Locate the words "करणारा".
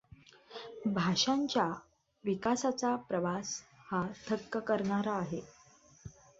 4.57-5.13